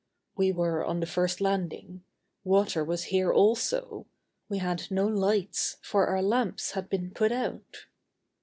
[0.35, 2.03] We were on the first landing.
[2.43, 4.07] Water was here also.
[4.49, 7.85] We had no lights, for our lamps had been put out.